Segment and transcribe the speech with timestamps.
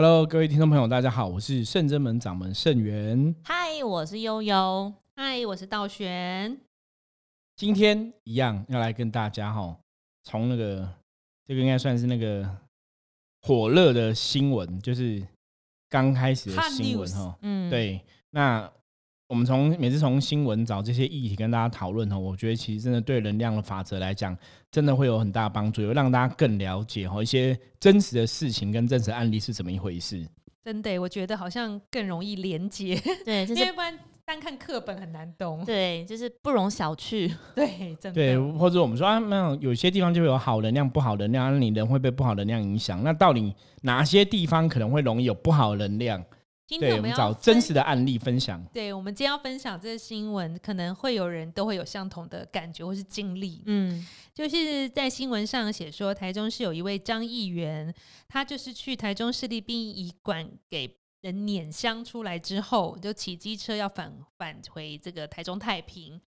[0.00, 3.34] Hello，各位听众朋友，大家好，我是圣真门掌门圣元。
[3.42, 4.94] 嗨，我是悠悠。
[5.16, 6.56] 嗨，我是道玄。
[7.56, 9.76] 今天一样要来跟大家哈，
[10.22, 10.88] 从那个
[11.48, 12.48] 这个应该算是那个
[13.42, 15.20] 火热的新闻，就是
[15.88, 17.36] 刚开始的新闻哈。
[17.42, 18.00] 嗯，对。
[18.30, 18.70] 那
[19.28, 24.34] 我们从每次从新闻找这些议题跟大家讨论哈，我觉得其实真的对能量的法则来讲，
[24.70, 30.26] 真的会有很大帮助，有让大家更了解哈一些真实的事情跟真实案例是怎么一回事。
[30.64, 32.98] 真的，我觉得好像更容易连接。
[33.22, 35.62] 对， 因为不然单看课本很难懂。
[35.62, 37.30] 对，就是不容小觑。
[37.54, 38.14] 对，真的。
[38.14, 43.04] 对，或者我们说啊，那有些地方就会有好能量、不好能量，那你人会被不好能量影响。
[43.04, 46.24] 那到底哪些地方可能会容易有不好能量？
[46.78, 48.62] 对，我们找真实的案例分享。
[48.74, 53.62] 对，我们今天要分享这个新闻，可能会有人都会有相同的感觉或是经历。
[53.64, 57.94] 嗯，就是在新闻上写说，台中市有一位张议员，
[58.28, 66.20] 他就是去台中市立殡仪馆给人碾香出来之后，就骑机车要返返回这个台中太平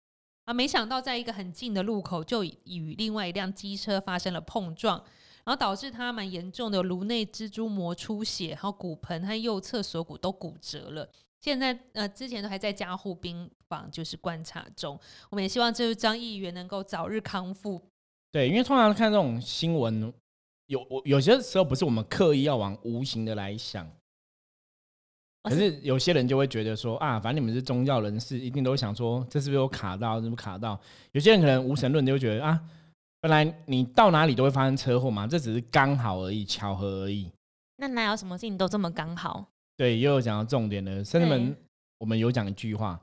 [0.45, 5.03] 啊，没想到在一个很近的路口，就与另外一辆机车发生了碰撞。
[5.49, 11.09] 然后导致他蛮严重的颅内蜘蛛膜出血，然后骨盆和右侧锁骨都骨折了。
[11.41, 14.95] 现在呃，之前都还在加护病房，就是观察中。
[15.31, 17.81] 我们也希望这位张议员能够早日康复。
[18.31, 20.13] 对，因为通常看这种新闻，
[20.67, 23.89] 有我有些时候不是我们刻意要往无形的来想，
[25.41, 30.79] 可是有些人就会觉得说啊，反正你们是宗教人士，一定都想说这是不是有卡到，是不是卡到？
[31.13, 32.61] 有些人可能无神论就会觉得啊。
[33.21, 37.29] 本来你到哪里都会发生车祸嘛，这只是刚好而已，巧合而已。
[37.77, 39.45] 那哪有什么事情都这么刚好？
[39.75, 41.03] 对，又有讲到重点了。
[41.03, 41.55] 生们，
[41.99, 42.99] 我们有讲一句话：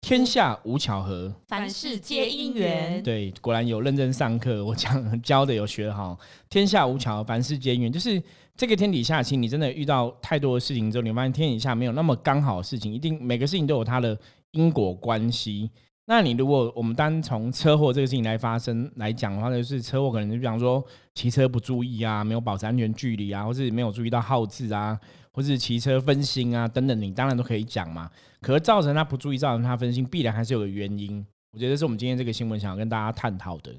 [0.00, 3.02] 天下无巧合，凡事皆因缘。
[3.02, 6.18] 对，果然有认真上课，我讲教的有学好。
[6.48, 7.92] 天下无巧合，凡事皆因缘。
[7.92, 8.22] 就是
[8.56, 14.16] 这个天底下，其实你真的遇到太多的事情之后，你发现天底下没有那么刚好的事情，一定每个事情都有它的
[14.52, 15.70] 因果关系。
[16.10, 20.82] 那你如果我们单从车祸这个事情来发生来讲的话，就是车祸可能就比方说
[21.14, 24.98] 骑车不注意啊，没有保持安全距离啊，或是没有注意到号志啊，
[25.32, 28.10] 或是骑车分心啊等等，你当然都可以讲嘛。
[28.40, 31.22] 可是造成他不注意，造成他分心，必然还是有个原因。
[31.52, 33.74] 我觉得是我们今天这个新闻想要跟大家探讨的。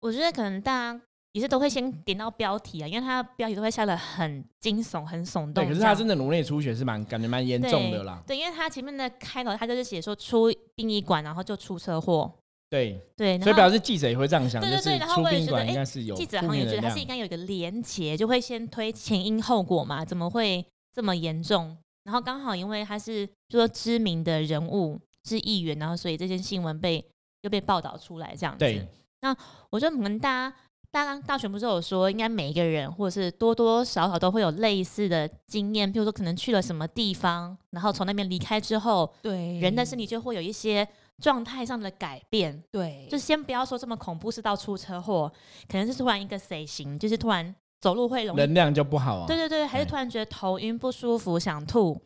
[0.00, 1.00] 我觉得可能大家。
[1.34, 5.54] 也是都会先点到标题啊，因为它标题都会下的很惊悚、很耸动。
[5.54, 8.22] 对，可是他真的颅内出血是蛮感觉蛮严重的啦。
[8.24, 12.32] 对，因为他前面的开头，他就是写说出殡仪馆，然后就出车祸。
[12.70, 20.64] 对对，所以表示记者也会这样想，对对对，然后出殡仪馆应该是有记者好像也觉得它是应该有一个连结，就会先推前因后果嘛，怎么会
[20.94, 21.76] 这么严重？
[22.04, 27.04] 然后刚好因为他是就说知名的人物是议员，然后所以这件新闻被
[27.42, 28.60] 又被报道出来这样子。
[28.60, 28.86] 对，
[29.20, 29.36] 那
[29.70, 30.56] 我觉得我们大家。
[30.94, 40.86] 大刚大选不是有说，应该每一个人或者是多多少少都会有类似的经验，比如说可能去了什么地方，然后从那边离开之后，对人的身体就会有一些
[41.20, 42.62] 状态上的改变。
[42.70, 45.28] 对，就先不要说这么恐怖是到出车祸，
[45.68, 49.26] 可能是突然一个 C 型，就是突然走路会容易能量就不好啊。
[49.26, 52.00] 对对对，还是突然觉得头晕不舒服，想吐。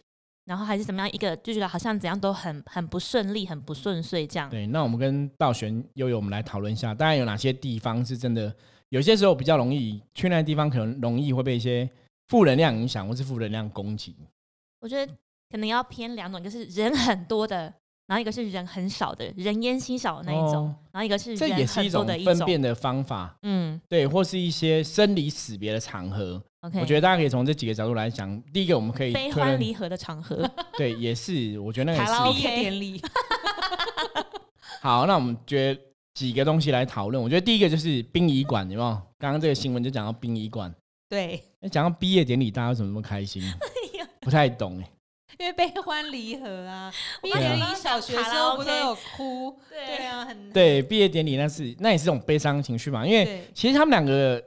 [0.48, 4.48] 然后还是怎么样一个就觉得好像怎样都很很不顺利，很不顺遂这样。
[4.48, 8.50] 对，那我们跟道玄悠悠我们来讨论一下，大概有哪些地方是真的，
[8.88, 11.86] 有些时候比较容易去那地方，可能容易会被一些
[12.28, 14.16] 负能量影响，或是负能量攻击。
[14.80, 15.12] 我觉得
[15.50, 17.74] 可能要偏两种，就是人很多的。
[18.08, 26.42] 然后一个是人很少的，人烟稀少的那一种，然后一个是这也是一种分辨的方法，嗯，对，或是一些生离死别的场合。
[26.62, 28.42] OK，我觉得大家可以从这几个角度来讲。
[28.50, 33.02] 第一个，我们可以悲欢离合的场合， 对，也是，我觉得那个是毕业典礼。
[34.80, 35.80] 好，那我们觉得
[36.14, 37.22] 几个东西来讨论。
[37.22, 38.90] 我觉得第一个就是殡仪馆，有没有？
[39.18, 40.74] 刚刚这个新闻就讲到殡仪馆，
[41.10, 43.42] 对，讲到毕业典礼，大家为什么那么开心？
[44.22, 44.90] 不太懂哎。
[45.40, 49.56] 因为悲欢离合啊， 毕业典礼小学时候不都有哭？
[49.70, 50.82] 对啊，很对。
[50.82, 53.06] 毕业典礼那是那也是种悲伤情绪嘛。
[53.06, 54.42] 因为其实他们两个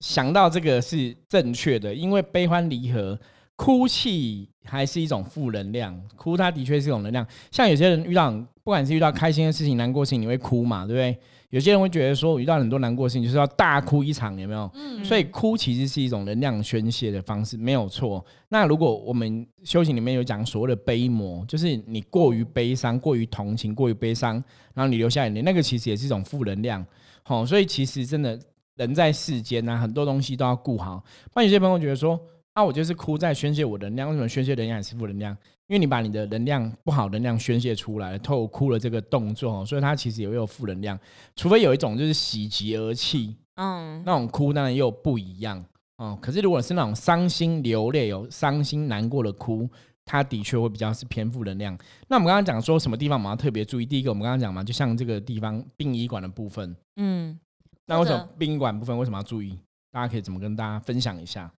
[0.00, 3.18] 想到这个是正确的，因为悲欢离合，
[3.56, 7.26] 哭泣还是一种负能量，哭它的确是一种能量。
[7.50, 8.30] 像有些人遇到
[8.62, 11.18] 不管是遇到开心的事情、难过事情，你会哭嘛，对不对？
[11.50, 14.70] 有些人会觉得说，遇到很多难过事情，就是要大哭一场，有没有？
[14.74, 15.04] 嗯。
[15.04, 18.24] 所以哭其实是一种能量宣泄的方式，没有错。
[18.50, 24.34] 那如果我们修行里面有讲所谓的悲魔，就是你过于悲伤、过于同情、过于悲伤，
[24.74, 26.86] 然后你流下眼泪，那个其实也是一种负能量。
[27.24, 28.38] 好，所以其实真的
[28.76, 31.02] 人在世间呢，很多东西都要顾好。
[31.34, 32.16] 那有些朋友觉得说，
[32.60, 35.34] 啊，我就是哭在宣泄我的能量，为什么宣泄能量也是负能量？
[35.66, 40.98] 因为你把你的能量不好能量宣泄出来，透过哭了这个动作，所以它其实也会有负能量。
[41.34, 45.64] 除非有一种就是喜极而泣，嗯，那种哭当然又不一样
[45.96, 46.18] 哦。
[46.20, 49.66] 可是如果是那种伤心流泪、有伤心难过的哭，
[50.04, 51.74] 它的确会比较是偏负能量。
[52.08, 53.86] 那我们刚刚讲说什么地方我们要特别注意？
[53.86, 57.38] 第一个，我们刚刚讲嘛，就像这个地方殡仪馆的部分，嗯，
[57.86, 59.58] 那为什么殡仪馆部分为什么要注意？
[59.92, 61.50] 大家可以怎么跟大家分享一下？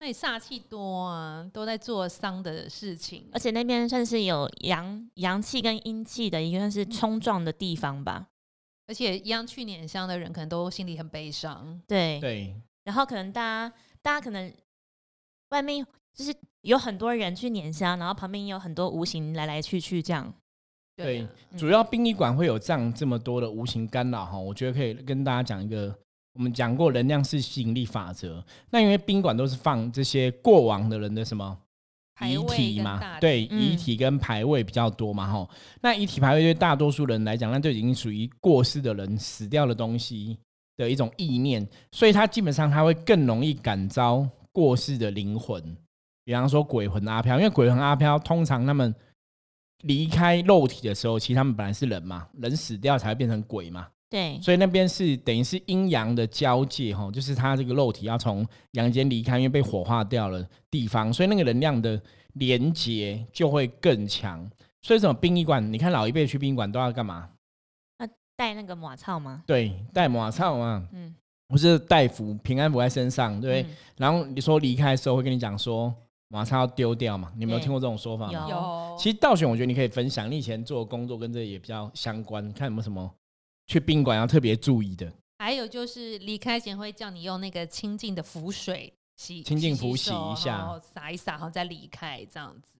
[0.00, 8.28] 那里煞气多啊，都在做丧的事情，而且那边算是有阳阳气跟阴气的一个算是冲撞的地方吧。
[8.86, 11.82] 而且一样去碾香的人，可能都心里很悲伤。
[11.86, 12.54] 对对，
[12.84, 14.54] 然后可能大家大家可能
[15.50, 15.84] 外面
[16.14, 20.32] 就是有很多人去碾香，然后旁边也有很多无形来来去去这样。
[20.96, 25.98] 对，主要殡仪馆会有这样这么多的无形干扰哈，我觉得可以跟大家讲一个。
[26.38, 31.58] 我们讲过能量是吸引力法则，那因为宾馆都是放这些过往的人的什么
[32.22, 35.50] 遗体嘛，对，遗体跟牌位比较多嘛，哈。
[35.82, 40.38] 那遗体牌位对大多数人来讲，那就已经属于过世的人死掉的东西
[40.76, 45.76] 的一种意念，所以他基本上他会更容易感召过世的灵魂，
[46.24, 48.94] 比方说鬼魂阿飘，因为鬼魂阿飘通常他们
[49.82, 53.88] 离开肉体的时候，其实他们本来是人嘛，人死掉才会变成鬼嘛。
[54.10, 62.00] 对，所以那边是等于是阴阳的交界哈，就是他这个肉体要从阳间离开，因为被火化掉了地方，所以那个能量的
[62.34, 64.50] 连接就会更强。
[64.80, 65.72] 所以，什么殡仪馆？
[65.72, 67.28] 你看老一辈去殡仪馆都要干嘛？
[67.98, 69.42] 要带那个马草吗？
[69.46, 70.88] 对，带马草嘛。
[70.92, 71.14] 嗯，
[71.48, 73.66] 不是带符平安符在身上，对。
[73.96, 75.92] 然后你说离开的时候会跟你讲说
[76.28, 77.30] 马上要丢掉嘛？
[77.34, 78.30] 你有没有听过这种说法？
[78.32, 78.96] 有。
[78.98, 83.12] 其实道选，我觉得你可以分享，你以前做工作跟这也比较相关，看有没有什么。
[83.68, 92.78] 去宾馆要特别注意的，还有就是离开前会叫你用那个清净的浮水洗，清净浮洗一下，然后洒一洒，然后再离开这样子。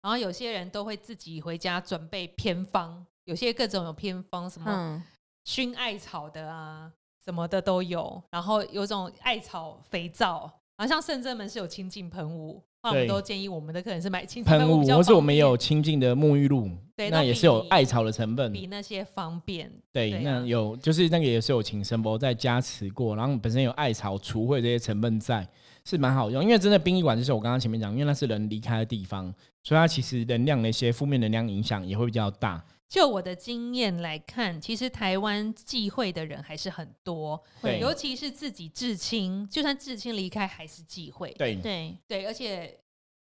[0.00, 5.04] 然后有些人都会自己回家准备偏方，有些各种有偏方，什么
[5.44, 6.90] 熏艾草的啊，
[7.24, 8.22] 什么的都有。
[8.30, 12.62] 然后有种艾草肥皂，好像圣真门是有清净喷雾。
[12.82, 19.70] 我们都建议我们的客人是买清喷雾，或是我们有清净的沐浴露，对，那也是有艾草的成分，比那些方便。
[19.92, 25.46] 对，那有就是那个也是有请神佛在加持过，然后本身有艾草除秽这些成分在，
[25.84, 26.42] 是蛮好用。
[26.42, 32.64] 因为真的殡仪馆就是我刚刚前面讲，因为那是人离开的地方，所以它其实能量的一些负面能量影响也会比较大。
[32.90, 37.40] 就我的经验来看，其实台湾忌讳的人还是很多，
[37.80, 41.32] 尤其是自己至亲，就算至亲离开还是忌讳。
[41.38, 42.80] 对对对，而且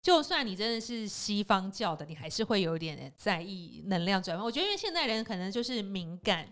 [0.00, 4.46] 就算你真的是西方教的，你还是会有点在意能量转换。
[4.46, 6.48] 我觉得，因为现代人可能就是敏感，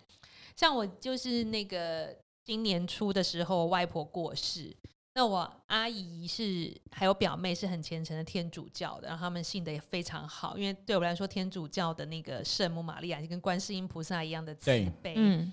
[0.57, 2.13] 像我就是那个
[2.45, 4.77] 今年初的时候，外婆过世。
[5.17, 14.71] 那我阿姨是还有表妹是很虔诚的天主教的，然后他们信的也非常好，因为对我来说，天主教的那个圣母玛利亚就跟观世音菩萨一样的慈
[15.01, 15.15] 悲。
[15.17, 15.51] 嗯，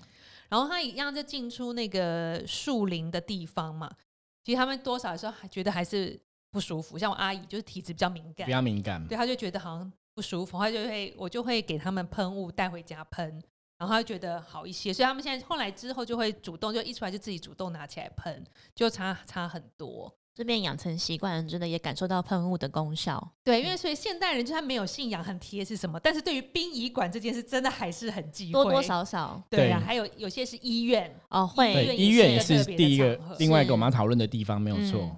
[0.50, 3.90] 然后他一样就进出那个树林的地方嘛，
[4.42, 6.20] 其实他们多少的时候还觉得还是
[6.50, 6.98] 不舒服。
[6.98, 13.42] 像我阿姨就是体质比较敏感，比较敏感，对，他就觉得好像不舒服，他就会我就会给他们喷雾带回家喷。
[13.84, 18.42] 然后他觉得好一些，所以他们现在后来之后就会主动，就一出来就自己主动拿起来喷，
[18.74, 20.10] 就差差很多。
[20.34, 23.22] 这边养成习惯，真的也感受到喷雾的功效。
[23.44, 29.42] 对，因为所以现代人就算没有信仰很贴是什么，但是对于殡仪馆这件事，真的还是很忌讳，多多少少。
[29.50, 35.14] 对啊，还有有些是医院哦，会医院也是第一个另外一个我们要讨论的地方，没有错。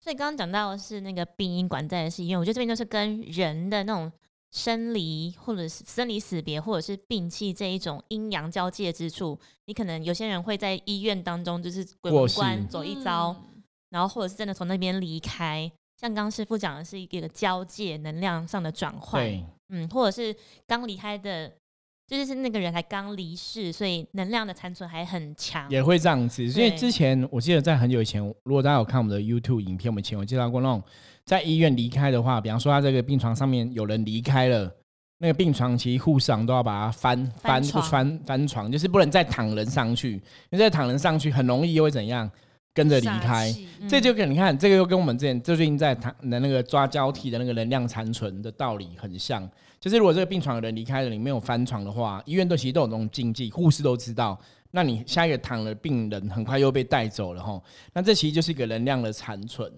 [0.00, 4.10] 所以刚刚讲到的是那个殡仪馆在是医院，我觉得这边都是跟人的那种。
[4.56, 13.36] 生离或者是生离死别，或者是病气这一种阴阳交界之处，你可能有些人会在医院当中就是鬼门关走一遭，
[13.90, 15.70] 然后或者是真的从那边离开。
[16.00, 19.22] 像刚师傅讲的是一个交界能量上的转换，
[19.68, 20.34] 嗯，或者是
[20.66, 21.52] 刚离开的，
[22.06, 26.44] 就是那个人才刚离世，所以能量的残存还很强，也会这样子。
[26.44, 30.82] 因为之前我记得在很久以前，如果大家有看我们的 YouTube 影片，我们前有介绍过那种。
[31.24, 34.72] 在医院离开的话，比方说他这个病床上面有人离开了，
[35.18, 40.20] 那个病床其实护士长都要把它翻翻不翻翻床，就是不能再躺人上去，因
[40.52, 42.30] 为再躺人上去很容易又会怎样
[42.72, 43.52] 跟着离开。
[43.88, 49.50] 这就跟你看这个又跟我们之前最近在谈的那个抓交替的那个能量残存的道理很像，
[49.86, 54.36] 就是如果这个病床的人离开了，你没有翻床的话，医院都其实都有那种禁忌，护士都知道，
[54.72, 57.62] 那你下一个躺的病人很快又被带走了哈，
[57.92, 59.72] 那这其实就是一个能量的残存。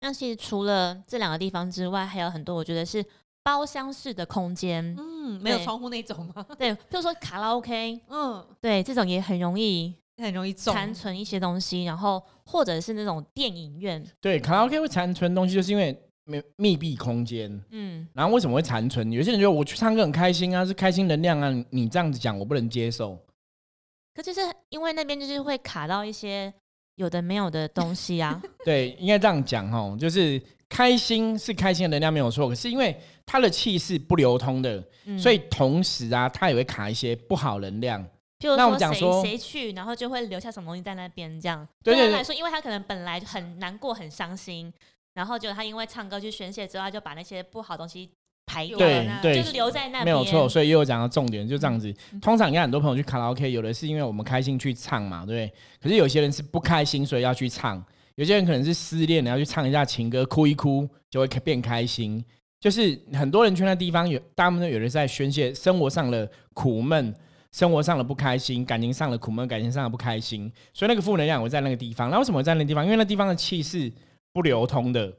[0.00, 3.04] 那其实除了这两个地方之外，还有很多我觉得是
[3.42, 6.46] 包厢式的空间，嗯，没有窗户那种吗？
[6.56, 19.10] 对，比如说卡拉 OK， 嗯，对，这种也很容易很容易残存一些东西，然后或者是那种电影院，对，卡拉 OK 会残存东西，就是因为密密闭空间，嗯，然后为什么会残存？
[19.10, 23.18] 有些人觉得我去唱歌很开心啊，是开心能量啊，你这样子讲我不能接受，
[24.14, 26.52] 可就是因为那边就是会卡到一些。
[26.98, 28.42] 有的没有的东西啊。
[28.66, 32.92] 对，应该这样讲哦，就是开心是开心的能量没有错，可是因为
[33.24, 34.82] 它的气是不流通的，
[35.16, 38.04] 所以同时啊，它也会卡一些不好能量。
[38.40, 44.74] 那我们讲说谁去，然后就会留下什么东西在那边，这样对他来说，因为他可能本来很难过、很伤心，
[45.18, 48.08] 然后就他因为唱歌去宣泄之后，他就把那些不好东西
[48.46, 50.48] 排对对，就是留在那边，没有错。
[50.48, 51.92] 所以又讲到重点，就这样子。
[52.22, 55.52] 通常你看很多朋友去卡拉 OK，有的是因为我们开心去唱嘛，对？
[55.82, 57.82] 可是有些人是不开心，所以要去唱；
[58.14, 62.24] 有些人可能是失恋，你要去唱一下情歌，哭一哭就会变开心。
[62.60, 67.12] 就是很多人去那地方，有大部分都有人在宣泄生活上的苦闷。
[67.50, 72.10] 生活上的不开心，感情上的苦闷，感情上的不开心，所以那个负能量我在那个地方。
[72.10, 72.84] 那为什么会在那个地方？
[72.84, 73.90] 因为那地方的气是
[74.38, 75.12] 不流通的，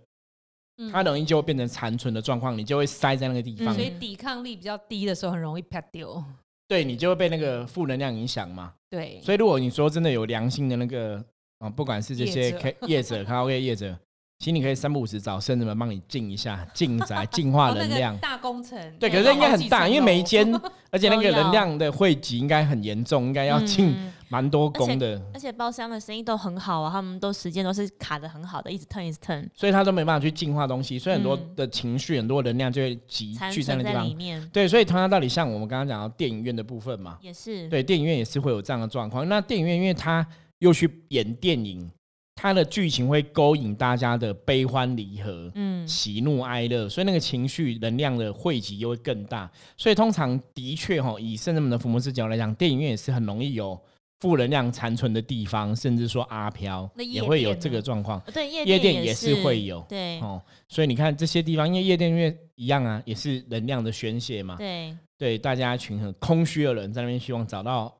[0.94, 3.76] 它容易就会变成残存的状况，你就会塞在那个地方。
[3.76, 6.24] 所以抵抗力比较低的时候，很容易啪丢。
[6.70, 8.74] 对你就会被那个负能量影响嘛。
[8.90, 9.20] 对。
[9.22, 11.22] 所以如果你说真的有良心的那个
[11.58, 12.58] 啊，不管是这些
[12.88, 13.94] 业者、卡拉 OK 业者。
[14.40, 18.18] 其实你可以三不五时找圣人们帮你净一下、净宅、 净化能量。
[18.20, 18.80] 大工程。
[18.98, 20.50] 对，可是应该很大，因为每一间，
[20.92, 23.94] 而且那个能量的汇集应该很严重，应该要进
[24.30, 25.22] 蛮多工的。
[25.34, 29.48] 而且包厢的生意都很好啊，他们都时间都是卡的很好的，一直 turn 一直 turn。
[29.54, 34.50] 所以他都没办法去净化东西，所以很多的情绪、很多能量就会集聚在那地方。
[34.54, 37.68] 对，所以同样道理，像我们刚刚讲到电影院的部分嘛，也是。
[37.70, 39.28] 对，电影院也是会有这样的状况。
[39.28, 40.26] 那电影院因为它
[40.60, 41.90] 又去演电影。
[42.42, 49.52] 它的剧情会勾引大家的悲欢离合，嗯，喜怒哀乐，所以那个情绪能量的汇集又会更大。
[49.76, 53.78] 所以通常的确哈，以圣人们的福摩斯角来讲，电影院也是很容易有
[54.20, 58.22] 负能量残存的地方，甚至说阿飘也会有这个状况。
[58.34, 59.86] 对，夜店也是会有。
[59.88, 64.56] 对哦，所以你看这些地方，因为夜店因为一样啊，也是能量的宣泄嘛。
[64.58, 67.98] 对对，大家群很空虚的人在那边希望找到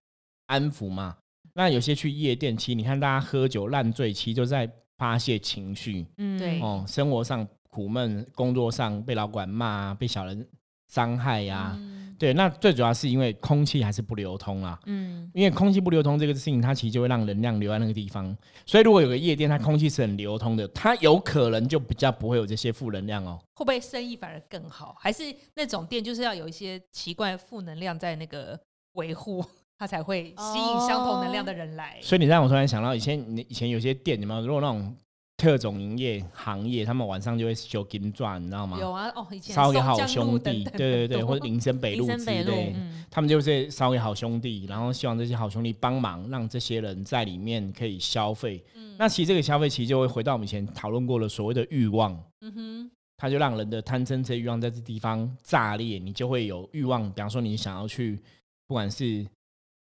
[0.48, 1.16] 安抚嘛。
[1.54, 10.46] 那有些去夜店期，你看大家喝酒烂醉期，就在发泄情绪，嗯，对，哦，生活上苦闷，工作上被老板骂，被小人
[10.90, 11.78] 伤害呀，
[12.20, 18.36] 对，那最主要是因为空气还是不流通啊，嗯，因为空气不流通这个事情，它其实就会让能量留在那个地方，
[18.66, 23.40] 所以如果有个夜店，它空气是很流通的，它有可能就比较不会有这些负能量哦。
[23.56, 24.96] 会不会生意反而更好？
[25.00, 25.24] 还是
[25.56, 28.60] 那种店就是要有一些奇怪负能量在那个
[28.94, 29.44] 维护？
[29.80, 31.98] 它才会吸引相同能量的人来。
[32.02, 34.94] 所以你让我突然想到，以前你以前有些店，你们如果那种
[35.40, 38.78] 特种营业行业，他们晚上就会修金钻，你知道吗？
[38.78, 42.76] 有啊，哦，以前烧给好兄弟，对对对，或者林森北路之类，
[43.10, 48.62] 他们就是烧给好兄弟，然后希望这些好兄弟帮忙，让这些人在里面可以消费。
[48.98, 52.12] 那其实这个消费其实就会回到我们以前讨论过的所谓的欲望。
[52.42, 57.10] 嗯哼，他就让人的贪嗔痴欲望在这地方炸裂，你就会有欲望。
[57.12, 58.20] 比方说，你想要去，
[58.68, 59.26] 不管是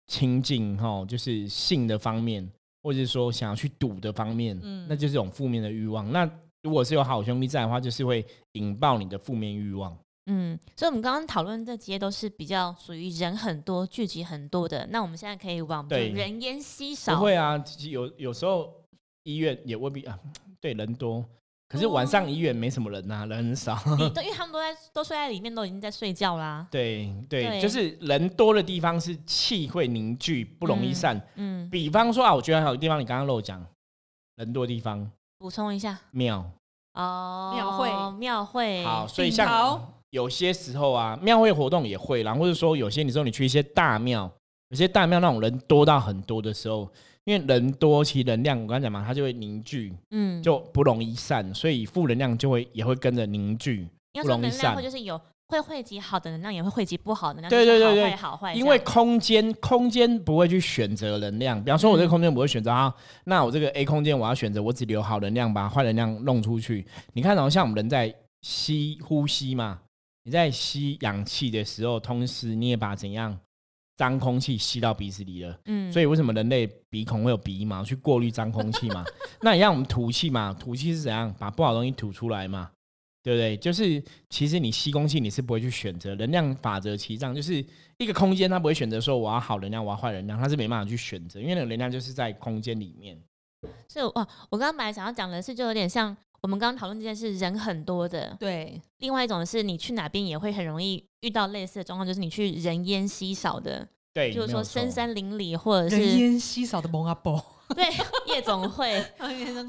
[0.09, 2.51] 亲近哈，就是性的方面，
[2.85, 6.13] 或者是说想要去赌的方面，嗯，那就是一种负面的欲望。
[6.13, 6.31] 那
[6.63, 9.97] 如果是有好兄弟在的话，就是会引爆你的负面欲望。
[10.27, 14.87] 嗯，所以我们刚刚讨论这些都是比较属于人很多、聚集很多的。
[14.91, 17.17] 那我们现在可以往人烟稀少。
[17.17, 18.71] 不会啊，有有时候
[19.25, 20.19] 医院也未必啊，
[20.61, 21.25] 对人多。
[21.75, 23.77] 可是晚上医院没什么人呐，人很少。
[23.99, 26.65] 你都因为他们都在都睡在里面，都已经在睡觉啦。
[26.71, 31.21] 对对，就是人多的地方是气会凝聚，不容易散。
[31.35, 33.61] 嗯，比方说啊，我觉得还有地方你刚刚漏讲，
[34.37, 35.11] 人多的地方。
[35.37, 36.49] 补充一下，庙
[36.93, 38.85] 哦，庙会庙会。
[38.85, 44.31] 好，所以像有些时候啊，庙会活动也会啦，或者说有些你说你去一些大庙，
[44.69, 46.89] 有些大庙那种人多到很多的时候。
[47.25, 53.89] 因为人多，其实能量我刚才讲嘛，它就会凝聚，嗯，就不容易散，所以负能量就会也会跟着凝聚，
[54.23, 54.77] 不容易散。
[54.83, 57.51] 就是有会汇集好的能量，也会汇集不好的能量。
[57.51, 58.55] 对对对对，好坏。
[58.55, 66.87] 因为空间空间不会去选择能量，比方说我这个空间不会选择啊，那我这个 A 空间我要选择，我只留好能量，把坏能量弄出去。
[67.15, 69.81] 你看，然后像我们人在吸呼吸嘛，
[70.25, 73.39] 你在吸氧气的时候，同时你也把怎样？
[73.97, 79.05] 脏空气吸到鼻子里了，嗯，所以为什么人类鼻孔会有鼻毛去过滤脏空气嘛？
[79.43, 82.71] 那一样我们吐气嘛，吐气是怎样把不好东西吐出来嘛？
[83.23, 83.57] 对不对？
[83.57, 87.65] 就是其实你吸空气你是不会去选择能量法则其上，就是
[87.97, 93.19] 一个空间它不会选择说我要好能量我要坏能量，它是没办法去选择，因为那个能量就是在空间里面。
[93.89, 98.79] 所以哦，我刚刚本来想要讲的是，就有点像我们刚刚讨论这件事，人很多的，对。
[98.99, 103.89] 另外一种是你去哪边也会很容易遇到类似的状况，就是你去人烟稀少的。
[104.13, 107.43] 对，就是说深山林里，或者是人烟稀少的蒙阿波，
[107.75, 107.87] 对，
[108.29, 109.03] 夜总会，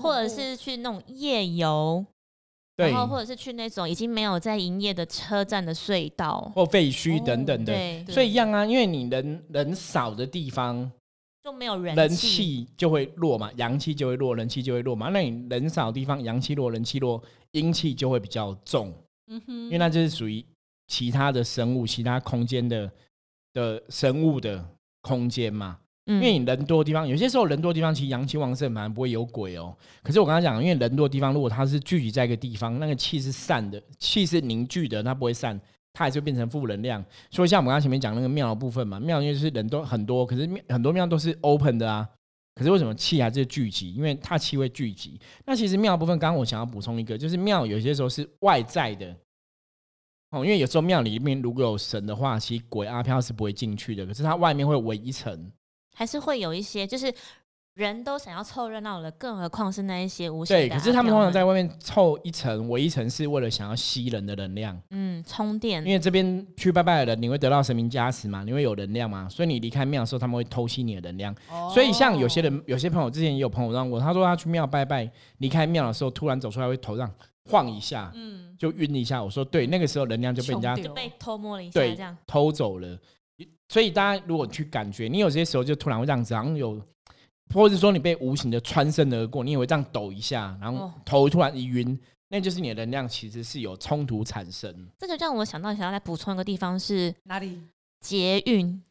[0.01, 2.05] 或者是去那种夜游，
[2.75, 10.91] 然后或者是去那种已经没有在营业的车站的隧道或废墟等等的，所以一样啊，因为你人人少的地方，
[11.45, 15.09] 就没有人人气就会弱嘛，阳气就会弱，人气就会弱嘛。
[15.09, 17.21] 那你人少的地方，阳气弱，人气弱，
[17.51, 18.91] 阴气就会比较重。
[19.27, 20.43] 嗯哼，因为那就是属于
[20.87, 22.91] 其他的生物、其他空间的
[23.53, 24.67] 的生物的
[25.01, 25.77] 空间嘛。
[26.07, 29.75] 嗯因为你人多的地方，有些时候人多的地方其实阳气旺盛，反而不会有鬼哦。
[30.01, 35.59] 可是我刚刚讲，因为人多的地方，如果它是聚集在一个地方，那个气是散的，气是凝聚的，它不会散，
[35.95, 37.03] 它还是变成负能量。
[37.31, 42.07] 所以像我们刚刚前面讲那个庙的部分嘛，庙因为是人都很多，可是很多庙都是 open 的啊。
[42.53, 43.93] 可是为什么气还是聚集？
[43.93, 45.19] 因为它气会聚集。
[45.45, 49.15] 那其实庙部分，刚刚我想要补充一个，就是庙有些时候是外在的
[50.31, 55.51] 哦，因为有时候庙里面如果有神的话，其实鬼阿飘是不会进去的，可是它外面会围一层。
[55.93, 57.13] 还是会有一些，就是
[57.75, 65.86] 人都想要凑热闹了，更何况是那一些无形对，可是他们通常在外面凑一层围一层，是为了想要吸人的能量，嗯，充电。
[65.86, 71.36] 因为这边去拜拜的人，你会得到神明加持嘛，你会有能量嘛，所以你离开庙的时候，他们会偷吸你的能量。
[71.74, 77.12] 所以像有些人，有些朋友之前也有朋友让我，他说他去庙拜拜，离开庙的时候，突然走出来会头上
[77.50, 79.22] 晃一下，嗯，就晕一下。
[79.22, 82.98] 我说对，那个时候能量就被人家就被偷摸了一下，这样偷走了。
[83.67, 86.82] 所以大家如果去感觉，你有些时候就突然会这样子，然后有，
[87.53, 91.97] 或者说你被无形的穿身而过，你也会这样抖一下，然后头突然一晕，
[92.29, 94.87] 那就是你的能量其实是有冲突产生。
[94.97, 97.61] 这就让我想到想要再补充一个地方是哪里？
[98.01, 98.83] 捷运，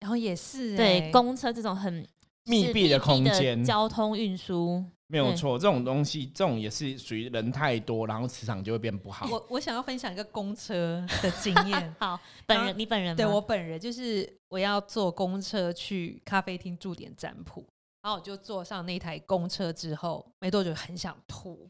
[0.00, 2.06] 然后也是对公车这种很
[2.44, 4.84] 密闭的空间交通运输。
[5.10, 9.26] 没有错，这种东西，这种也是属于人太多，然后磁场就会变不好。
[9.30, 11.94] 我我想要分享一个公车的 经验。
[11.98, 17.64] 好，本人你本人对我本人就是我要坐公车去咖啡厅驻点占卜，
[18.08, 21.68] 然后我就坐上那台公车之后，没多久很想吐，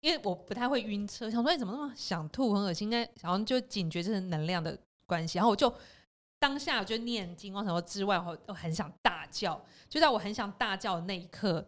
[0.00, 5.72] 因为我不太会晕车，想说你怎么那么想吐，很恶心，应该好像就警觉这是能量的关系，然后我就
[6.40, 11.64] 当下就念金光神咒之外，我都很想大叫，就在我很想大叫的那一刻。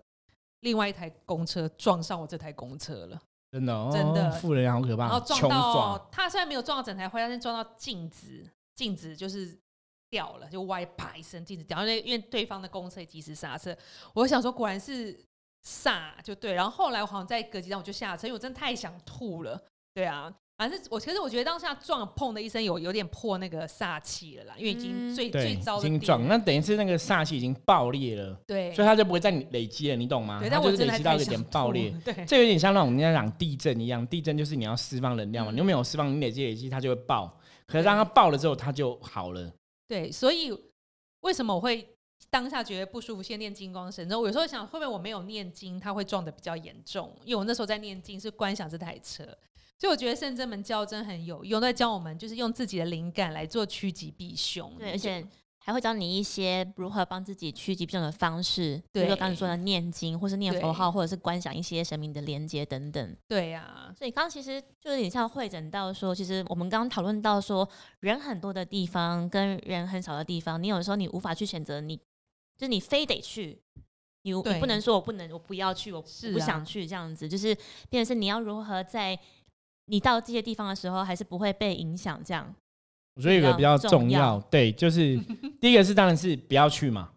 [0.63, 5.05] 另外一台公车撞上我这台公车了，真的，真的，富人好可怕。
[5.07, 9.57] 然后撞到，他虽然没有撞到整台灰，但是撞到镜子，镜子就是
[10.11, 11.81] 掉了，就歪啪一声，镜子掉。
[11.81, 13.77] 因为因为对方的公车及时刹车，
[14.15, 15.19] 我想说果然是
[15.67, 16.53] 煞就对。
[16.53, 19.61] 然后后来我好像在隔几站我就下车，因为我真的太想吐了。
[19.95, 20.33] 对啊。
[20.59, 30.41] 反正我其实我觉得当下撞碰的一声有有点破那个煞气了啦，因为已经最最糟的已经撞，那等于是那个煞气已经爆裂了，对，所以它就不会再累积了，你懂吗？
[30.41, 39.53] 对，它就是累积到一点爆裂，对，这有点像那种人家讲地震一样，地震就是你要释放能量嘛，你又没有释放，你累积累积它就会爆，可是当它爆了之后它就好了。
[39.89, 40.53] 对，所以
[41.21, 41.97] 为什么我会
[42.31, 44.21] 当下觉得不舒服，先念金光神咒？
[44.21, 47.17] 我有时候想会不会我没有念经，它会撞的比较严重？
[47.25, 49.25] 因为我那时候在念经是观想这台车。
[49.79, 54.75] 所以我觉得圣真门教真很有用，在教我们就是用自己的灵感来做趋吉避凶。
[54.79, 55.23] 对，而且
[55.67, 63.17] 还会教你一些如何帮自己趋吉避凶的方式，比如说刚才说的念经，或是念佛号，或者是观想一些神明的连接等等。
[63.27, 73.61] 对呀，所以刚刚其实就有点像会诊到说，其实我们刚刚讨论到说，人很多的地方跟人很少的地方，你有时候你无法去选择，你就是你非得去，
[74.23, 77.53] 你你不能说我不能，我不要去，我不想去这样子，就是
[77.91, 79.19] 变成是你要如何在。
[79.89, 82.21] 你到这些地方的时候，还是不会被影响。
[82.25, 82.53] 这样，
[83.17, 85.19] 我觉得有个比较重要，对，就是
[85.59, 87.11] 第一个是当然是不要去嘛，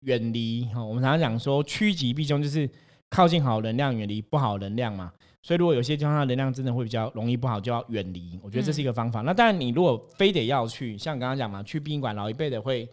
[0.00, 0.64] 远离。
[0.74, 2.68] 哈，我们常常讲说趋吉避凶，就是
[3.10, 5.12] 靠近好能量，远离不好能量嘛。
[5.42, 8.40] 所以如果有些地方它能量真的会比较容易不好，就要远离。
[8.42, 9.20] 我觉得这是一个方法。
[9.20, 12.88] 那当然，你如果非得要去，像刚刚讲嘛，去殡仪馆，老一辈的会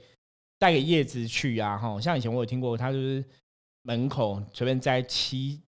[0.60, 1.78] 带个叶子去啊。
[1.78, 3.24] 哈，像以前我有听过，他就是
[3.84, 5.62] 门口随便摘七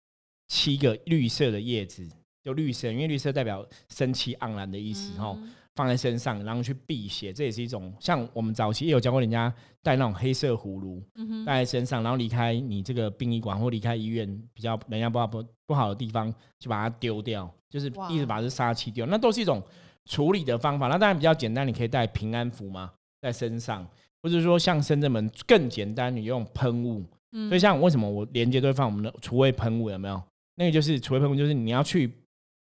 [0.50, 2.06] 七个绿色的叶子。
[2.44, 5.34] 就绿色，因为绿色代表生气盎然的意思，哈，
[5.76, 7.92] 放在身上，然后去辟邪，这也是一种。
[8.00, 11.04] 像我们早期也有教过人家带那种黑色葫芦，
[11.46, 19.62] 带在身上，然后离开你这个殡仪馆或离开医院比较人家不好不不好的地方，就把它丢掉，就是一直把这杀气丢，那都是一种
[20.06, 20.88] 处理的方法。
[20.88, 23.88] 那当然比较简单，你可以带平安符嘛，在身上，
[24.22, 27.04] 或者说像深圳门更简单，你用喷雾。
[27.50, 30.22] 所以像为什么我连接都会放我们的除味喷雾，有没有？
[30.56, 32.12] 那个就是除味喷雾，就是你要去。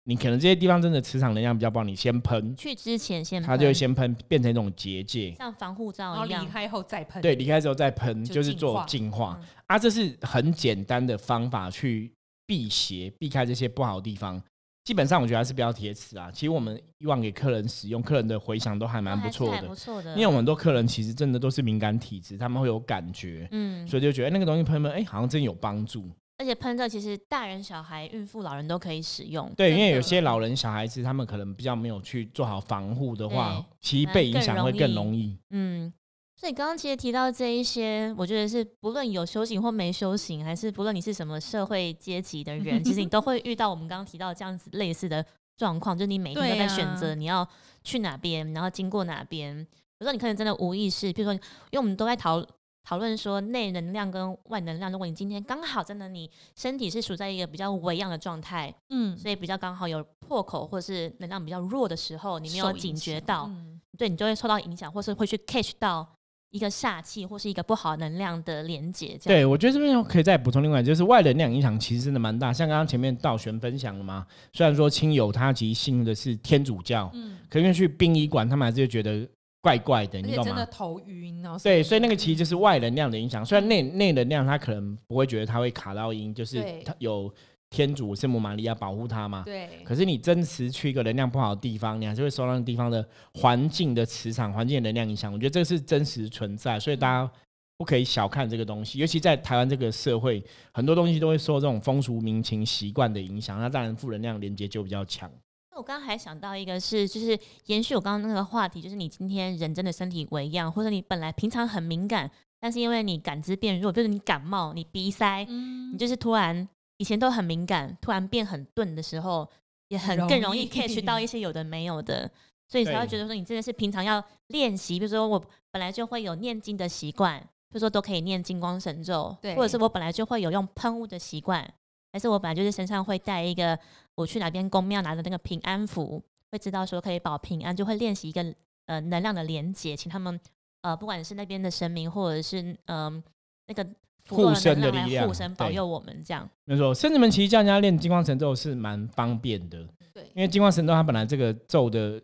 [0.05, 2.53] 你可能这些地方真的磁场能量比较不好，你先喷。
[2.57, 6.43] 去之前先，它就会先喷，变成一种结界，像防护罩一样。
[6.43, 7.21] 离开后再喷。
[7.21, 9.39] 对，离开之后再喷，就是做净化。
[9.67, 12.11] 啊，这是很简单的方法去
[12.45, 14.41] 避邪，避开这些不好的地方。
[14.83, 16.29] 基本上我觉得还是比较贴齿啊。
[16.29, 19.67] 其实我们以往给客人使用，客人的回响都还蛮不错的。
[19.69, 20.13] 不错的。
[20.15, 26.09] 因为我们很多客人其实真的都是敏感体质，他们会有感觉，嗯，所以就觉得那个东西喷喷，哎，好像真有帮助。
[26.37, 29.51] 而且喷这其实大人、小孩、孕妇、老人都可以使用。
[29.55, 35.37] 对，因为有些老人、小孩子他们可能比较没有去做好防护的话，其实被影响会更容易。
[35.51, 35.93] 嗯，
[36.35, 45.23] 所以刚刚其实提到这一些，我觉得是不论有修行或没修行，还是不论你是什么社会阶级的人，其实你都会遇到我们刚刚提到这样子类似的
[45.55, 47.47] 状况，就是你每天都在选择你要
[47.83, 49.55] 去哪边，然后经过哪边。
[49.99, 51.39] 有时候你可能真的无意识，比如说，因
[51.73, 52.43] 为我们都在讨
[52.83, 63.49] 讨论说内能量跟外能量，如果你今天刚好真的你身体是处在一个比较微样的状态，嗯，所以比较刚好有破口或是能量比较弱的时候，你没有警觉到，
[63.97, 66.07] 对你就会受到影响，或是会去 catch 到。
[66.53, 72.53] 一个煞气或是一个不好能量的连接，对我觉得这边可以再补充另外，就是外能量影响其实真的蛮大。
[72.53, 79.27] 像刚刚前面道玄分享了嘛，虽然说亲友他其实信的是天主教，嗯，可因为去殡仪馆，他们还是觉得
[79.63, 80.43] 怪怪的，你懂吗？
[80.43, 81.57] 真的头晕哦。
[81.63, 83.43] 对，所以那个其实就是外能量的影响。
[83.43, 87.33] 虽然内内能量他可能不会觉得他会卡到音，就是他有。
[87.75, 89.41] 天主圣母玛利亚保护他嘛？
[89.43, 89.67] 对。
[89.83, 95.33] 可是你真实去一个能量不好的地方，你还是会受到那地方的环境的磁场、环境的能量影响。
[95.33, 97.31] 我觉得这是真实存在，所以大家
[97.75, 98.99] 不可以小看这个东西。
[98.99, 105.27] 尤其在台湾这个社会，很多东西都会受这种风俗民情习惯的影响，那当然负能量连接就比较强。
[105.73, 116.67] 那我刚刚还想到一个，是就是延续我刚刚那个话题，就是你今天人真的身体为样，或者你本来平常很敏感，但是因为你感知变弱，就是你感冒、你鼻塞，你就是突然。
[116.97, 119.49] 以前都很敏感，突然变很钝的时候，
[119.89, 122.29] 也很更容易 catch 到一些有的没有的，
[122.67, 124.99] 所以才会觉得说你真的是平常要练习。
[124.99, 131.67] 比如说我本来就会有念经的习惯，比如说都可以念金光神咒，对，或者是我本来就会有用喷雾的习惯，
[132.13, 133.77] 还是我本来就是身上会带一个
[134.15, 140.39] 我去哪边公庙拿的那个平安符，会知道说可以保平安，就会练习一个呃能量的连接，请他们
[140.81, 143.21] 呃不管是那边的神明或者是嗯
[143.67, 143.85] 那个。
[144.29, 146.49] 护身的力量，护身保佑我们这样。
[146.63, 149.85] 没错，甚至们其实教人家练金光神咒是蛮方便的。
[150.13, 152.21] 对，因为金光神咒它本来这个咒的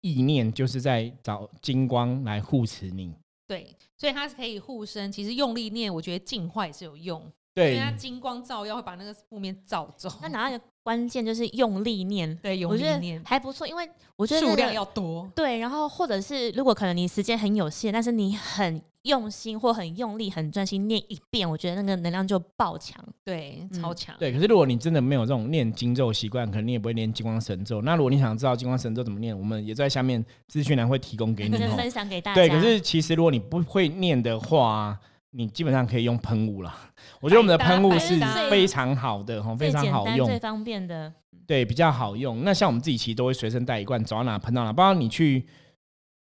[0.00, 3.14] 意念就是在找金光来护持你。
[3.46, 5.12] 对，所以它是可以护身。
[5.12, 7.22] 其实用力念，我觉得净化也是有用。
[7.56, 10.08] 对，因为它金光照耀会把那个负面照走。
[10.22, 12.32] 那哪一个关键就是用力念？
[12.36, 15.28] 对，用力念还不错，因为我觉得数量要多。
[15.34, 18.80] 对，然后或者是如果可能你时间很有限，但是你很。
[19.06, 24.12] 用心或很用力、很专心念一遍，我觉得那个能量就爆强，对，超强。
[24.18, 27.80] 对，可是如果你真的没有这种念经咒习惯，可能你也不会念金光神咒。
[27.82, 32.34] 那如果你想知道金光神咒怎么念，我们也在下面资讯栏会提供给你，分享给大家。
[32.34, 34.98] 对，可是其实如果你不会念的话，
[35.36, 36.74] 你基本上可以用喷雾了。
[37.20, 38.18] 我觉得我们的喷雾是
[38.50, 41.12] 非常好的，哈，非常好用、最方便的。
[41.46, 42.42] 对，比较好用。
[42.44, 45.46] 那像我们自己其实都会随身带一罐，走到哪喷到哪，包括你去。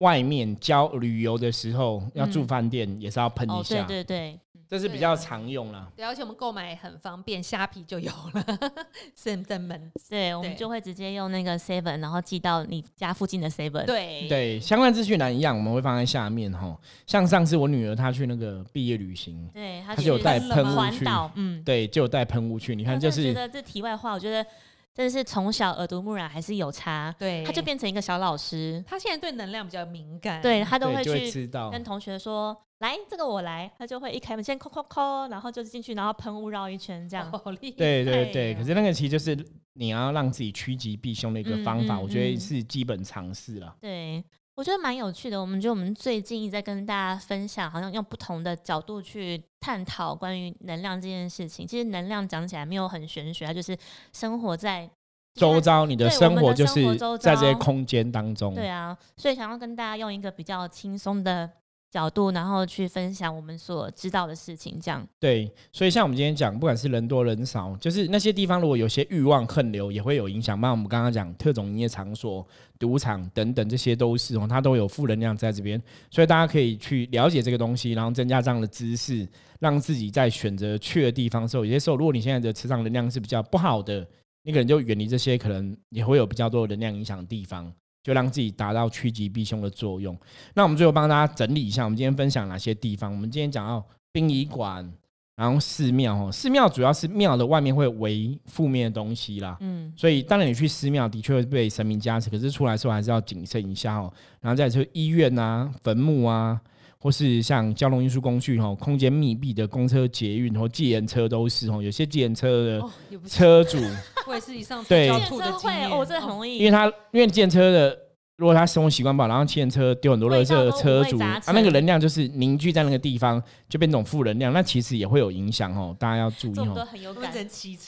[0.00, 4.40] 外面郊旅游的时候要住饭店也是要喷一下，对对对，
[4.70, 5.90] 这是比较常用了。
[5.96, 8.44] 对，而且我们购买很方便，虾皮就有了。
[9.18, 13.84] seven 门，对，我们就会直接用那个 seven，然后寄到你家附近的 seven。
[13.84, 16.78] 对对，相关资讯栏一样，我们会放在下面哈。
[17.06, 21.04] 像上次我女儿她去那个毕业旅行，对，她就有带喷雾去，
[21.34, 22.76] 嗯，对，就有带喷雾去。
[22.76, 24.46] 你看，就是觉得这题外话，我觉得。
[24.92, 28.82] 真的是从小耳濡目染还是有差，对，他就变成一个小老师。
[28.86, 37.30] 他现在对能量比较敏感，对他都会去跟同学说：“来，这个我来。”他就会一开门先抠抠抠，然后就进去，然后喷雾绕一圈，这样。
[37.30, 37.76] 好厉害！
[37.76, 39.36] 对对对，可是那个其实就是
[39.74, 43.76] 你要让自己趋吉避凶的一个方法，我觉得是基本常识了。
[43.80, 44.22] 对。
[44.60, 45.40] 我觉得蛮有趣的。
[45.40, 51.66] 我们觉得我们最近一直在跟大家分享，好像用不同的角度去探讨关于能量这件事情。
[51.66, 53.74] 其实能量讲起来没有很玄学，它就是
[54.12, 54.90] 生活在
[55.32, 58.54] 周遭，你的生活就是在这些空间当中。
[58.54, 61.50] 对啊，所以想要跟大家用一个比较轻松的。
[61.90, 65.50] 角度，然后去分享我们所知道的事情，这样对。
[65.72, 70.60] 所以像我们今天讲，不管是人多人少，就是那些地方，如果有些欲望横流，也会有影响。
[70.60, 72.46] 那我们刚刚讲特种营业场所、
[72.78, 75.82] 赌场等等，这些都是哦，它都有负能量在这边。
[76.10, 84.06] 所以大家可以去了解这个东西，然后增加这样的知识，让自己在选择去的地方的时候，有些时候，如果你现在的磁场能量是比较不好的，
[84.44, 87.72] 你可能就远离这些，可能也会有比较多能量影响的地方。
[88.02, 90.16] 就让自己达到趋吉避凶的作用。
[90.54, 93.12] 那我们最后帮大家整理一下，我们今天分享哪些地方？
[93.12, 94.90] 我们今天讲到殡仪馆，
[95.36, 99.56] 然后寺庙哦，寺庙主要是庙的外面会围负面的东西啦。
[99.60, 104.12] 嗯，所以当然你去寺庙的确会被神明加持，可是出来时候还是要谨慎一下哦。
[104.40, 106.60] 然后再就医院啊、坟墓啊，
[107.00, 111.82] 或是像交通运输工具哈，空间密闭的公车、捷运或计程车都是哦。
[111.82, 112.84] 有些计程车的
[113.26, 113.78] 车主。
[114.26, 117.98] 会是以上对，吐的经验哦，这很容易，因为他因为计程车的
[118.40, 126.88] 如果他生活习惯不好，然后骑车丢很多垃圾的车主，啊，那个能量就是凝聚在那个地方，就变成负能量，那其实也会有影响哦，大家要注意哦。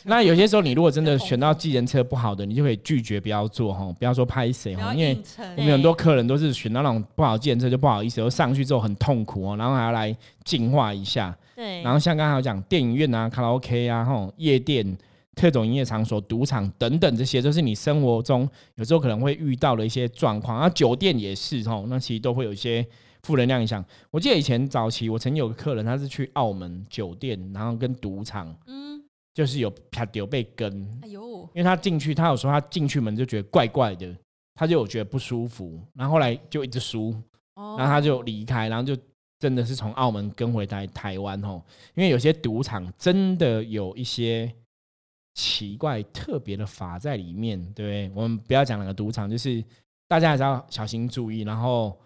[0.05, 5.19] 那有些时候你如果真的选到计程车不好的，你就可以拒绝不要坐哈，不要说拍谁哈，因为
[5.57, 11.35] 我们很多客人都是选到那种不好计程车就不好意思，上去之后很痛苦哦，然后还要来净化一下。
[11.57, 14.95] 对，然后像刚才讲电影院啊、卡拉 OK 啊、吼夜店。
[15.35, 20.59] 特种营业场所、赌场等等，这些都是你生活中有时候可能会遇到的一些状况。
[20.59, 22.87] 然后酒店也是哦，那其实都会有一些
[23.23, 23.83] 负能量影响。
[24.11, 31.23] 我记得以前早期，我曾经有个客人，他是去澳门酒店，然后跟赌场，嗯，就是有啪丢被跟，哎呦，
[31.55, 34.15] 因为他进去，他有说他进去门就觉得怪怪的，
[34.55, 37.11] 他就有觉得不舒服，然后后来就一直输，
[37.57, 38.95] 然后他就离开，然后就
[39.39, 41.63] 真的是从澳门跟回台台湾哦，
[41.95, 44.53] 因为有些赌场真的有一些。
[45.35, 48.13] 奇怪特别的法在里面，对不对？
[48.15, 49.65] 我们不要讲那个赌场，就是
[50.07, 51.99] 大家还是要小心注意，然后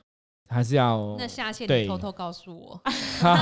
[0.48, 2.80] 还是要那下线你偷偷告诉我，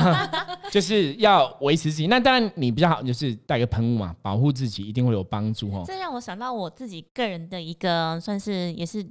[0.72, 2.06] 就是要维持自己。
[2.06, 5.84] 那当然你比较好，就是带个喷雾嘛，保护自己一定会有帮助哦。
[5.86, 9.06] 这让我想到我自己个人的一个算是也是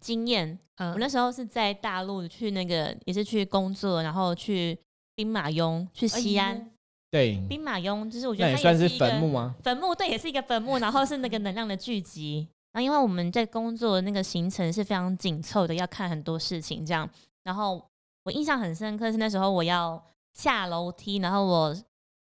[0.00, 0.56] 经验。
[0.76, 4.78] 嗯，我那时候是在大陆去那个也是去工作，然后去
[5.16, 6.70] 兵马俑，去西安。
[7.10, 9.54] 对，兵马俑就是我觉得它也算是坟墓吗？
[9.62, 12.46] 坟墓对，也是一个坟墓，然后是那个能量的聚集。
[12.70, 17.08] 然后因为我们在工作的那个行程是非常紧凑的，要看很多事情这样。
[17.44, 17.82] 然后
[18.24, 21.74] 我印象很深刻是那时候我要下楼梯，然后我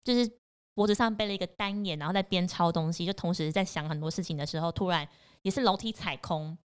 [0.02, 0.28] 就是
[0.74, 5.06] 脖子上背了一个单眼，然后在边抄东西，就同时在想很多事情的时候，突然
[5.42, 6.58] 也是楼梯踩空，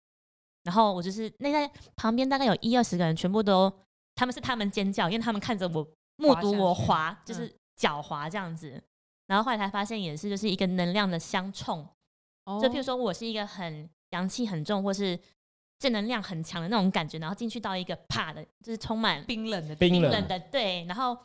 [0.63, 3.71] 然后我就是那在旁边大概有一二十个人，全部都
[4.15, 7.55] 他们是他们尖叫，因为他们看着我目睹我滑，就是。
[7.79, 8.81] 狡猾这样子，
[9.27, 11.87] 然后后来才发现也是就是一个能量的相冲，
[12.61, 15.17] 就譬如说我是一个很阳气很重或是
[15.79, 21.17] 正能量很强的那种感觉，然后进去到一个怕的，就是充满冰冷的冰冷的对，然后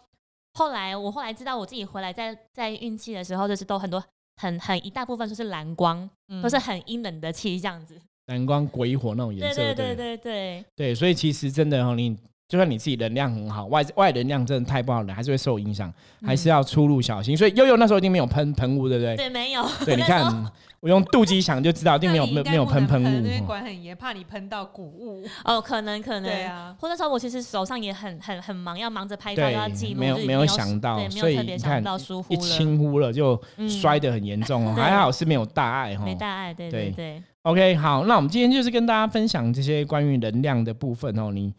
[0.52, 4.02] 后来我后来知道我自己回来在在运气的时候，就是都很多
[4.36, 6.08] 很很一大部分都是蓝光，
[6.40, 9.96] 都是很阴冷的气这样子，蓝光鬼火那种颜色，对对对。
[9.96, 10.64] 对对。
[10.76, 12.16] 对，所以其实真的哈你。
[12.46, 15.92] 就算你自己能量很好，外外能量真的太不好了，还是会受影响，
[16.24, 17.34] 还是要出入小心。
[17.36, 19.16] 所以悠悠那时候一定没有喷喷雾，对不对？
[19.16, 19.66] 对，没有。
[19.84, 23.08] 对， 你看我用肚脐想就知道，一定没有没没有喷喷雾。
[23.08, 25.24] 那边管很严，怕你喷到谷物。
[25.42, 26.24] 哦，可能可能。
[26.24, 26.76] 对啊。
[26.78, 30.00] 或者说，我其实手上也很很很忙，要忙着拍照，要记录。
[30.00, 31.82] 没有没有想到，所以你看
[32.28, 34.74] 一轻忽了就摔得很严重哦。
[34.76, 36.04] 还好是没有大碍哈。
[36.06, 37.22] 没大碍，对对对。
[37.42, 41.50] OK，好，那我们今天就是跟大家分享这些关于能量的部分哦，你。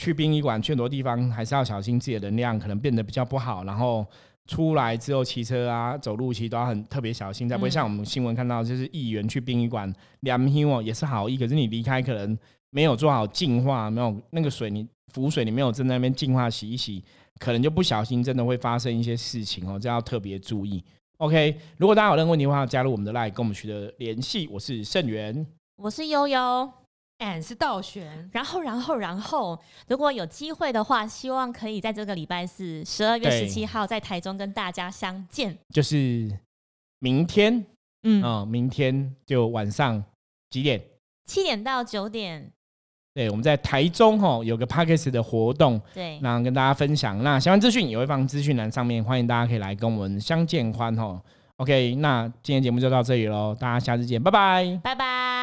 [0.00, 3.64] 去殡仪馆，去很多地方还是要小心自己的能量，可能变得比较不好。
[3.64, 4.06] 然后
[4.46, 12.38] 出来之后骑车啊、走路其实都要很特别小心，才不会像我们新闻看到，就是议员去殡仪馆凉心哦，也是好意，可是你离开可能
[12.70, 17.04] 没有做好净化，没有那个水，你浮水你没有在那边净化洗一洗，
[17.38, 20.82] 可能就不小心真的会发生一些事情哦，这要特别注意。
[21.18, 24.48] OK，如果大家有任何问题的话，加入我们的 LINE 跟我们取得联系。
[24.50, 26.72] 我是盛元，我是悠悠。
[27.20, 35.56] 俺是倒悬，然后，然后，然后，如果有机会的话，希望可以在这个礼拜四，十二月十七号，在台中跟大家相见。
[35.72, 36.30] 就是
[36.98, 37.64] 明天，
[38.02, 40.02] 嗯，哦，明天就晚上
[40.50, 40.80] 几点？
[41.26, 42.50] 七点到九点。
[43.12, 47.22] 对，我们在台中哈有个 p a r k e s 的活动，对，那跟大家分享。
[47.22, 51.20] 那相关资讯也会放资讯栏上面，欢迎大家可以来跟我们相见欢哈。
[51.56, 55.39] OK，那今天节目就到这里喽，大家下次见，拜拜，拜拜。